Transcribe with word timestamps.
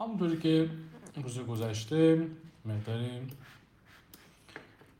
همونطوری 0.00 0.38
که 0.38 0.70
روز 1.16 1.38
گذشته 1.38 2.26
مقداری 2.64 3.10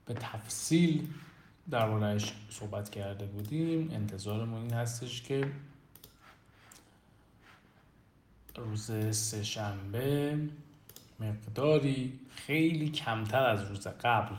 به 0.07 0.15
تفصیل 0.15 1.09
دربارهش 1.71 2.33
صحبت 2.51 2.91
کرده 2.91 3.27
بودیم. 3.27 3.91
انتظارمون 3.93 4.63
این 4.63 4.73
هستش 4.73 5.23
که 5.23 5.53
روز 8.57 9.17
سهشنبه 9.17 10.39
مقداری 11.21 12.21
خیلی 12.31 12.91
کمتر 12.91 13.47
از 13.47 13.63
روز 13.63 13.87
قبل 13.87 14.35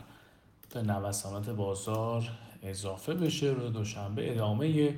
به 0.73 0.81
نوسانات 0.81 1.49
بازار 1.49 2.29
اضافه 2.63 3.13
بشه. 3.13 3.47
روز 3.47 3.73
دوشنبه 3.73 4.31
ادامه 4.31 4.95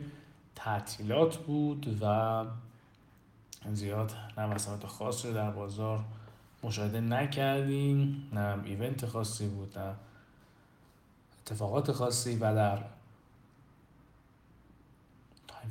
تعطیلات 0.56 1.38
بود 1.38 1.98
و 2.02 2.46
زیاد 3.72 4.12
نوسانات 4.38 4.86
خاصی 4.86 5.34
در 5.34 5.52
بازار 5.52 6.04
مشاهده 6.64 7.02
نکردیم 7.02 8.30
نه 8.34 8.64
ایونت 8.66 9.06
خاصی 9.06 9.48
بود 9.48 9.80
نه 9.80 9.94
اتفاقات 11.42 11.92
خاصی 11.92 12.36
و 12.36 12.56
در 12.56 12.80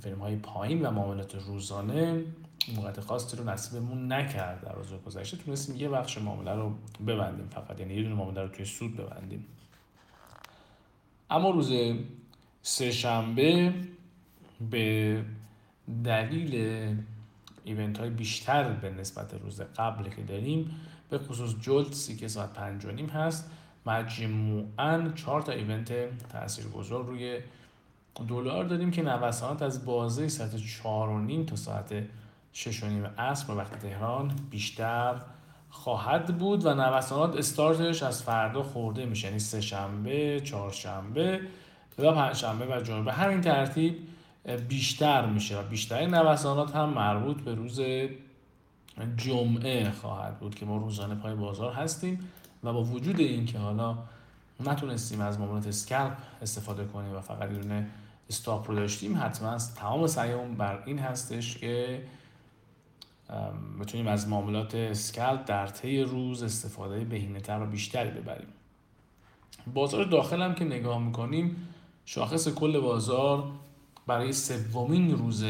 فیلم 0.03 0.19
های 0.19 0.37
پایین 0.37 0.87
و 0.87 0.91
معاملات 0.91 1.35
روزانه 1.35 2.25
موقعیت 2.69 3.01
خاصی 3.01 3.37
رو 3.37 3.51
نصیبمون 3.51 4.13
نکرد 4.13 4.65
در 4.65 4.73
روز 4.73 4.93
گذشته. 5.07 5.37
تونستیم 5.37 5.77
یه 5.77 5.89
بخش 5.89 6.19
معامله 6.19 6.55
رو 6.55 6.75
ببندیم 7.07 7.49
فقط 7.49 7.81
یعنی 7.81 7.95
یه 7.95 8.03
دونه 8.03 8.15
معامله 8.15 8.43
رو 8.43 8.49
توی 8.49 8.65
سود 8.65 8.97
ببندیم. 8.97 9.47
اما 11.31 11.51
روز 11.51 11.73
سهشنبه 12.63 13.75
به 14.71 15.25
دلیل 16.05 16.97
ایونت 17.65 17.99
های 17.99 18.11
بیشتر 18.11 18.73
به 18.73 18.91
نسبت 18.91 19.35
روز 19.35 19.61
قبل 19.61 20.09
که 20.09 20.23
داریم 20.23 20.81
به 21.11 21.19
خصوص 21.19 21.55
جلد 21.61 22.17
که 22.19 22.29
ساعت 22.29 22.53
پنج 22.53 22.87
نیم 22.87 23.07
هست 23.07 23.51
مجموعا 23.87 25.13
چهار 25.15 25.43
تا 25.43 25.53
ایونت 25.53 25.93
تاثیرگذار 26.29 27.05
روی 27.05 27.41
دلار 28.29 28.65
داریم 28.65 28.91
که 28.91 29.03
نوسانات 29.03 29.63
از 29.63 29.85
بازه 29.85 30.29
ساعت 30.29 30.57
چهار 30.57 31.09
و 31.09 31.21
نیم 31.21 31.47
تا 31.47 31.57
ساعت 31.57 31.95
شش 32.53 32.83
و 32.83 32.87
نیم 32.87 33.07
عصر 33.19 33.55
وقت 33.55 33.79
تهران 33.79 34.33
بیشتر 34.51 35.23
خواهد 35.71 36.39
بود 36.39 36.67
و 36.67 36.75
نوسانات 36.75 37.37
استارتش 37.37 38.03
از 38.03 38.23
فردا 38.23 38.63
خورده 38.63 39.07
میشه 39.07 39.27
یعنی 39.27 39.39
سه 39.39 39.61
شنبه 39.61 40.41
چهارشنبه 40.41 41.41
و 41.99 42.13
پنجشنبه 42.13 42.77
و 42.77 42.81
جمعه. 42.81 43.03
به 43.03 43.13
همین 43.13 43.41
ترتیب 43.41 44.09
بیشتر 44.69 45.27
میشه 45.27 45.61
و 45.61 45.63
بیشترین 45.63 46.15
نوسانات 46.15 46.77
هم 46.77 46.89
مربوط 46.89 47.37
به 47.37 47.55
روز 47.55 47.81
جمعه 49.17 49.91
خواهد 49.91 50.39
بود 50.39 50.55
که 50.55 50.67
ما 50.67 50.77
روزانه 50.77 51.15
پای 51.15 51.35
بازار 51.35 51.73
هستیم 51.73 52.31
و 52.65 52.73
با 52.73 52.85
وجود 52.85 53.21
اینکه 53.21 53.59
حالا 53.59 53.99
نتونستیم 54.61 55.21
از 55.21 55.41
معاملات 55.41 55.67
اسکلپ 55.67 56.17
استفاده 56.43 56.85
کنیم 56.85 57.17
و 57.17 57.21
فقط 57.21 57.51
یه 57.51 57.87
استاپ 58.29 58.71
رو 58.71 58.77
داشتیم 58.77 59.19
حتما 59.23 59.59
تمام 59.77 60.07
سعیمون 60.07 60.55
بر 60.55 60.83
این 60.87 60.99
هستش 60.99 61.59
که 61.59 62.03
بتونیم 63.81 64.07
از 64.07 64.29
معاملات 64.29 64.75
اسکلپ 64.75 65.45
در 65.47 65.67
طی 65.67 66.03
روز 66.03 66.43
استفاده 66.43 67.05
بهینه 67.05 67.41
تر 67.41 67.63
و 67.63 67.67
بیشتری 67.67 68.11
ببریم. 68.11 68.49
بازار 69.75 70.05
داخل 70.05 70.43
هم 70.43 70.55
که 70.55 70.65
نگاه 70.65 70.99
می‌کنیم 70.99 71.69
شاخص 72.05 72.49
کل 72.49 72.81
بازار 72.81 73.51
برای 74.07 74.33
سومین 74.33 75.19
روز 75.19 75.45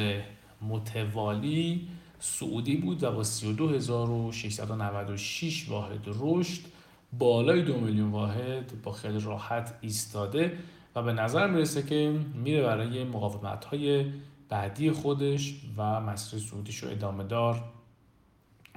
متوالی 0.68 1.88
سعودی 2.18 2.76
بود 2.76 3.02
و 3.02 3.12
با 3.12 3.22
32696 3.22 5.68
واحد 5.68 6.00
رشد 6.06 6.60
بالای 7.18 7.62
دو 7.62 7.80
میلیون 7.80 8.10
واحد 8.10 8.82
با 8.82 8.92
خیلی 8.92 9.20
راحت 9.20 9.74
ایستاده 9.80 10.58
و 10.94 11.02
به 11.02 11.12
نظر 11.12 11.46
می‌رسه 11.46 11.82
که 11.82 12.20
میره 12.34 12.62
برای 12.62 13.04
مقاومت 13.04 13.64
های 13.64 14.12
بعدی 14.48 14.90
خودش 14.90 15.54
و 15.76 16.00
مسیر 16.00 16.40
سعودیش 16.40 16.78
رو 16.78 16.90
ادامه 16.90 17.24
دار. 17.24 17.64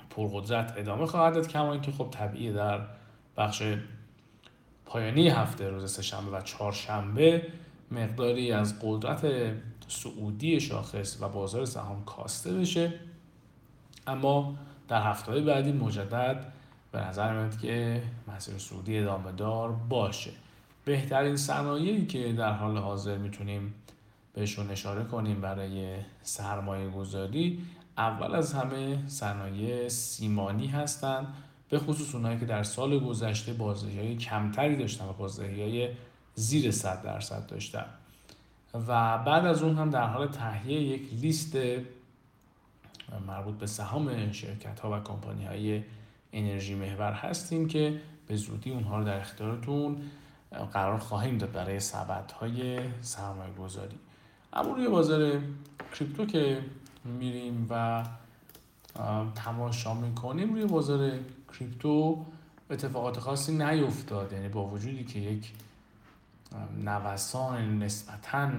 پرقدرت 0.09 0.73
ادامه 0.77 1.05
خواهد 1.05 1.33
داد 1.33 1.47
کما 1.47 1.71
اینکه 1.71 1.91
خب 1.91 2.07
طبیعی 2.11 2.53
در 2.53 2.81
بخش 3.37 3.63
پایانی 4.85 5.29
هفته 5.29 5.69
روز 5.69 5.91
سهشنبه 5.91 6.37
و 6.37 6.41
چهارشنبه 6.41 7.47
مقداری 7.91 8.51
از 8.51 8.75
قدرت 8.81 9.25
سعودی 9.87 10.59
شاخص 10.59 11.17
و 11.21 11.29
بازار 11.29 11.65
سهام 11.65 12.05
کاسته 12.05 12.53
بشه. 12.53 12.93
اما 14.07 14.55
در 14.87 15.01
هفته 15.01 15.41
بعدی 15.41 15.71
مجدد 15.71 16.53
به 16.91 16.99
نظر 16.99 17.33
میاد 17.33 17.59
که 17.59 18.03
مسیر 18.27 18.57
سعودی 18.57 18.99
ادامه 18.99 19.31
دار 19.31 19.71
باشه. 19.71 20.31
بهترین 20.85 21.35
صنایعی 21.35 22.05
که 22.05 22.33
در 22.33 22.51
حال 22.51 22.77
حاضر 22.77 23.17
می‌تونیم 23.17 23.73
بهشون 24.33 24.71
اشاره 24.71 25.03
کنیم 25.03 25.41
برای 25.41 25.95
سرمایه 26.23 26.89
گذاری 26.89 27.65
اول 27.97 28.35
از 28.35 28.53
همه 28.53 29.07
صنایع 29.07 29.87
سیمانی 29.87 30.67
هستند 30.67 31.33
به 31.69 31.79
خصوص 31.79 32.15
اونایی 32.15 32.39
که 32.39 32.45
در 32.45 32.63
سال 32.63 32.99
گذشته 32.99 33.53
بازدهی 33.53 33.99
های 33.99 34.15
کمتری 34.15 34.75
داشتن 34.75 35.05
و 35.05 35.13
بازدهی 35.13 35.61
های 35.61 35.89
زیر 36.35 36.71
100 36.71 37.01
درصد 37.01 37.45
داشتن. 37.47 37.85
و 38.87 39.17
بعد 39.17 39.45
از 39.45 39.63
اون 39.63 39.77
هم 39.77 39.89
در 39.89 40.07
حال 40.07 40.27
تهیه 40.27 40.81
یک 40.81 41.13
لیست 41.13 41.57
مربوط 43.27 43.55
به 43.55 43.67
سهام 43.67 44.31
شرکت 44.31 44.79
ها 44.79 44.97
و 44.97 45.03
کمپانی 45.03 45.45
های 45.45 45.83
انرژی 46.33 46.75
محور 46.75 47.13
هستیم 47.13 47.67
که 47.67 48.01
به 48.27 48.35
زودی 48.35 48.71
اونها 48.71 48.99
رو 48.99 49.05
در 49.05 49.19
اختیارتون 49.19 49.97
قرار 50.73 50.97
خواهیم 50.97 51.37
داد 51.37 51.51
برای 51.51 51.79
سبد 51.79 52.31
های 52.31 52.79
سرمایه 53.01 53.53
گذاری 53.53 53.97
اما 54.53 54.73
روی 54.73 54.87
بازار 54.87 55.41
کریپتو 55.93 56.25
که 56.25 56.61
میریم 57.05 57.67
و 57.69 58.03
تماشا 59.35 59.93
می‌کنیم 59.93 60.53
روی 60.53 60.65
بازار 60.65 61.11
crypto 61.53 62.25
اتفاقات 62.69 63.19
خاصی 63.19 63.57
نیفتاد. 63.57 64.33
یعنی 64.33 64.49
با 64.49 64.65
وجودی 64.65 65.03
که 65.03 65.19
یک 65.19 65.51
نوسان 66.77 67.79
نسبتا 67.79 68.49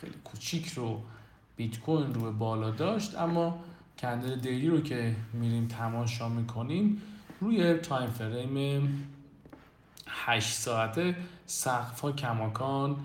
خیلی 0.00 0.14
کوچیک 0.24 0.68
رو 0.68 1.02
بیت 1.56 1.80
کوین 1.80 2.14
رو 2.14 2.20
به 2.20 2.30
بالا 2.30 2.70
داشت 2.70 3.18
اما 3.18 3.58
candle 3.98 4.36
daily 4.36 4.68
رو 4.68 4.80
که 4.80 5.16
میریم 5.32 5.68
تماشا 5.68 6.28
می‌کنیم 6.28 7.02
روی 7.40 7.74
time 7.74 8.10
frame 8.10 9.08
8 10.06 10.52
ساعته 10.52 11.16
سقف 11.46 12.00
ها 12.00 12.12
کماکان 12.12 12.96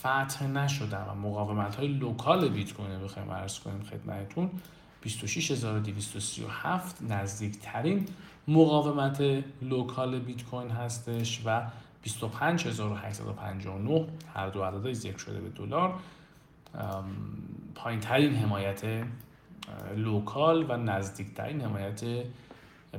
فتح 0.00 0.46
نشدن 0.46 1.06
و 1.10 1.14
مقاومت 1.14 1.76
های 1.76 1.88
local 1.88 2.48
بیت 2.48 2.72
کوین 2.72 3.00
رو 3.00 3.04
بخوایم 3.04 3.30
عرض 3.30 3.60
کنیم 3.60 3.82
خدمتتون. 3.82 4.50
26237 5.02 7.02
نزدیک 7.02 7.58
ترین 7.62 8.06
مقاومت 8.48 9.44
local 9.62 10.18
بیت 10.18 10.44
کوین 10.44 10.70
هستش 10.70 11.42
و 11.44 11.62
25859 12.06 14.06
هر 14.34 14.48
دو 14.48 14.62
عدد 14.62 14.92
ذکر 14.92 15.18
شده 15.18 15.40
به 15.40 15.48
دلار. 15.48 16.00
پایین 17.74 18.00
ترین 18.00 18.34
حمایت 18.34 19.04
local 19.96 20.70
و 20.70 20.76
نزدیک 20.76 21.34
ترین 21.34 21.60
حمایت 21.60 22.04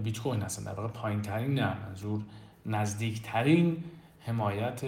بیت 0.03 0.19
کوین 0.19 0.41
هستن. 0.41 0.63
در 0.63 0.73
واقع 0.73 0.93
پایین 0.93 1.21
ترین 1.21 1.53
نه 1.53 1.77
منظور 1.87 2.21
نزدیک 2.65 3.21
ترین 3.21 3.83
حمایت 4.19 4.83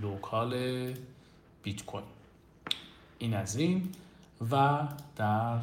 local 0.00 0.54
بیت 1.62 1.84
کوین. 1.84 2.04
این 3.18 3.34
از 3.34 3.56
این. 3.56 3.88
و 4.50 4.88
در 5.16 5.60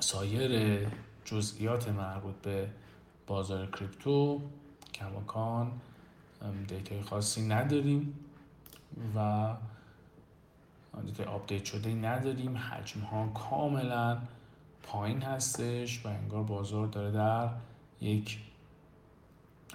سایر 0.00 0.86
جزئیات 1.24 1.88
مربوط 1.88 2.34
به 2.34 2.68
بازار 3.26 3.70
crypto 3.70 4.40
کماکان 4.94 5.72
data 6.68 6.95
ی 6.95 7.02
خاصی 7.02 7.48
نداریم 7.48 8.14
و 9.16 9.48
data 11.06 11.26
ی 11.26 11.31
update 11.31 11.64
شده 11.64 11.94
نداریم. 11.94 12.56
حجم 12.56 13.00
ها 13.00 13.26
کاملا 13.26 14.18
پایین 14.82 15.22
هستش 15.22 16.06
و 16.06 16.08
انگار 16.08 16.42
بازار 16.42 16.86
داره 16.86 17.10
در 17.10 17.48
یک 18.00 18.38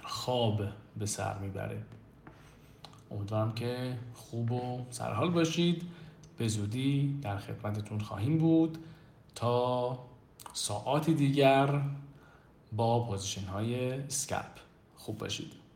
خواب 0.04 0.62
به 0.98 1.06
سر 1.06 1.38
می‌بره. 1.38 1.82
امیدوارم 3.10 3.52
که 3.52 3.98
خوب 4.14 4.52
و 4.52 4.86
سرحال 4.90 5.30
باشید. 5.30 5.82
به 6.38 6.48
زودی 6.48 7.18
در 7.22 7.38
خدمتتون 7.38 8.00
خواهیم 8.00 8.38
بود. 8.38 8.78
تا 9.34 9.98
ساعاتی 10.52 11.14
دیگر. 11.14 11.80
با 12.72 13.04
position 13.04 13.44
های 13.44 14.00
scalp. 14.08 14.60
خوب 14.96 15.18
باشید. 15.18 15.67